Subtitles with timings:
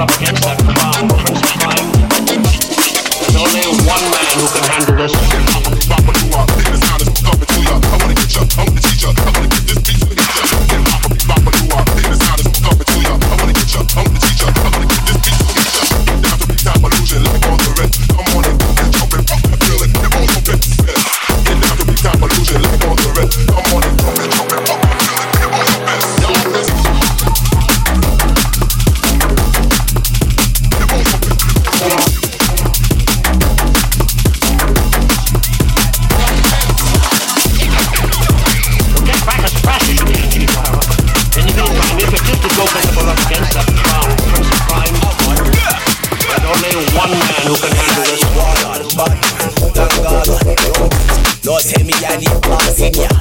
[0.00, 0.77] Who can handle
[48.98, 50.28] bad, put on God.
[51.44, 53.17] No, me a the boss in ya.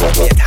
[0.00, 0.39] yeah.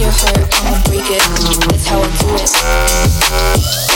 [0.00, 1.20] you hurt, I'ma break it.
[1.68, 3.89] That's how I do it.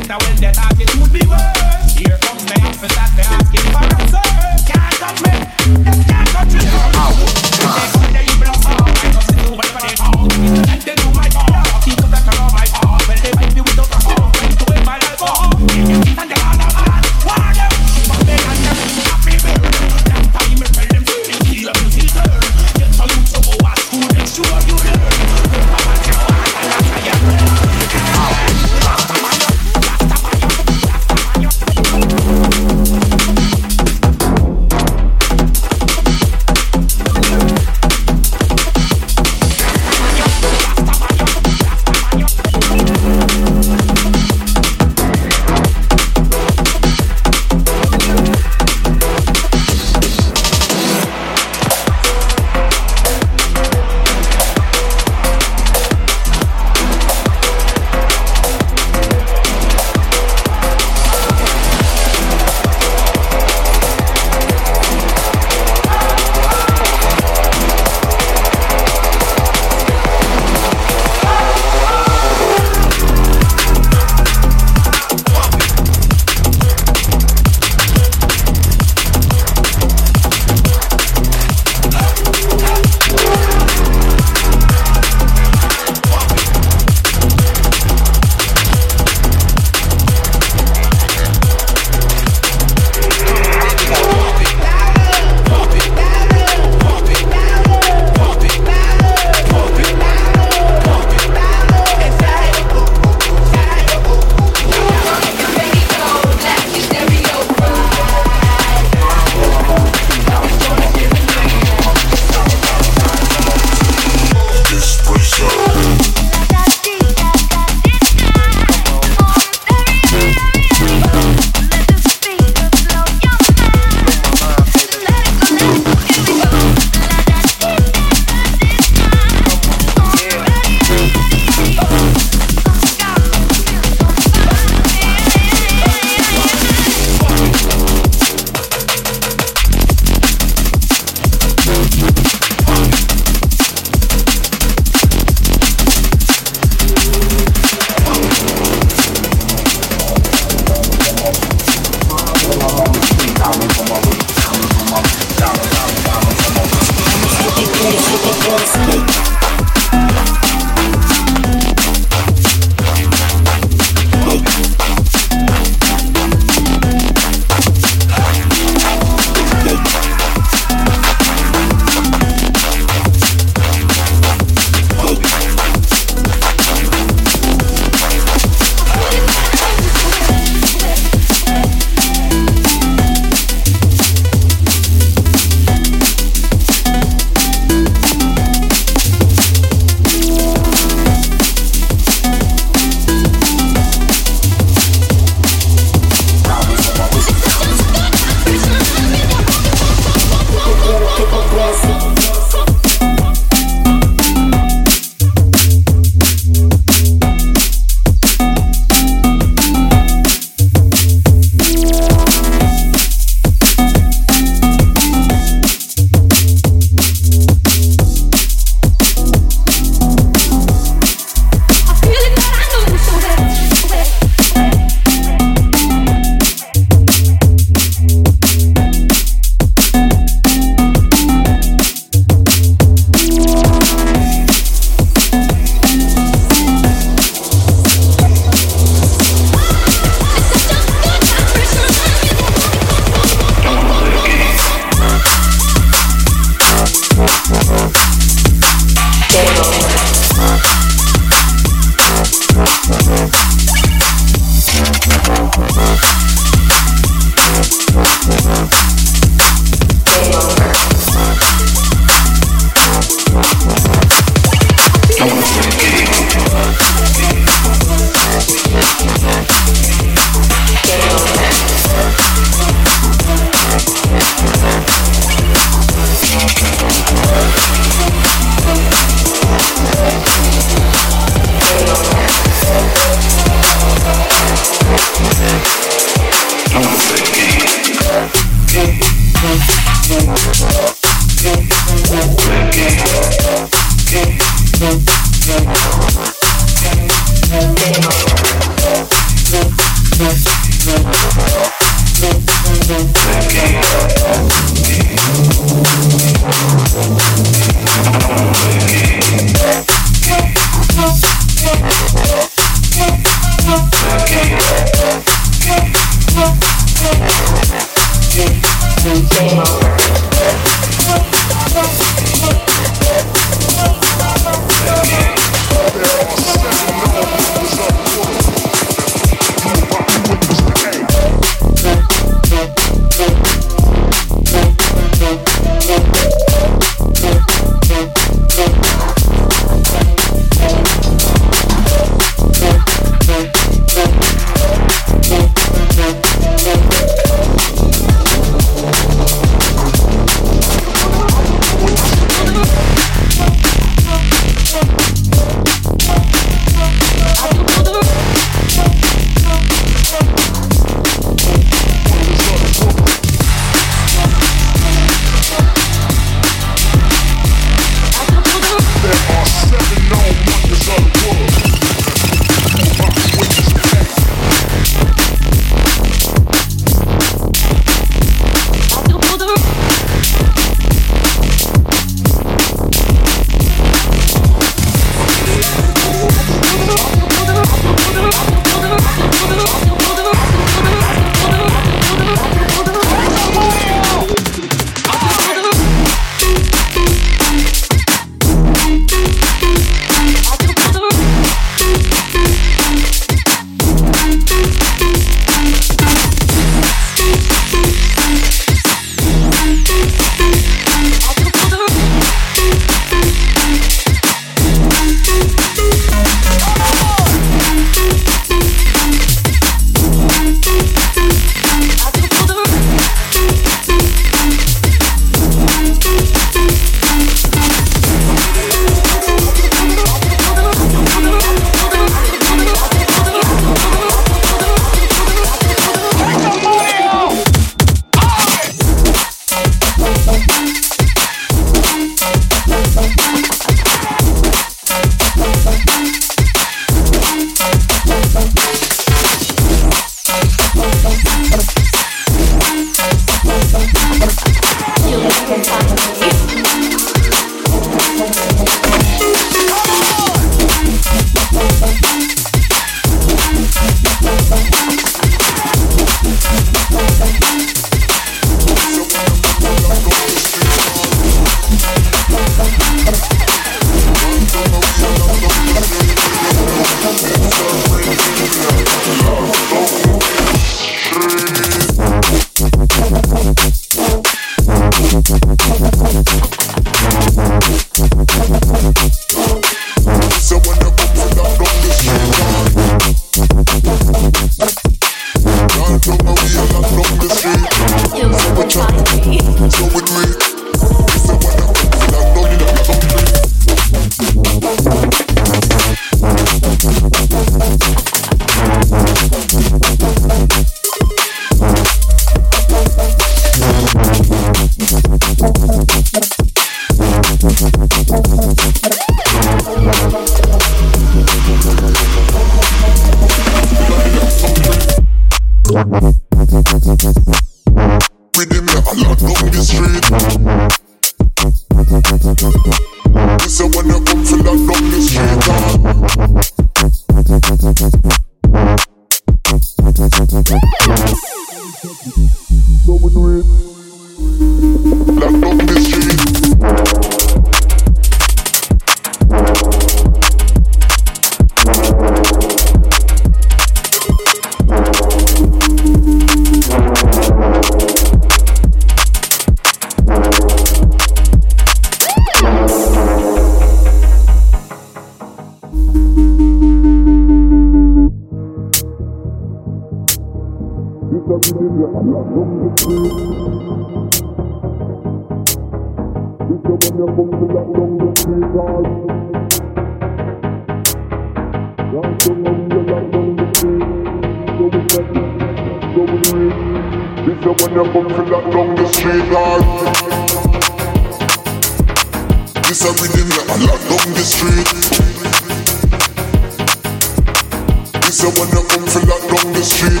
[598.24, 600.00] A when you come from that down the street.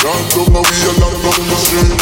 [0.00, 0.20] Down
[0.56, 1.92] we a lock down the street.